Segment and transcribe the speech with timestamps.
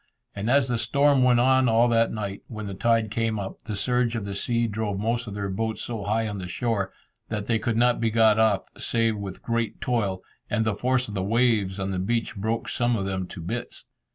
[0.35, 3.75] And as the storm went on all that night, when the tide came up, the
[3.75, 6.91] surge of the sea drove most of their boats so high on the shore,
[7.29, 11.13] that they could not be got off save with great toil, and the force of
[11.13, 13.85] the waves on the beach broke some of them to bits.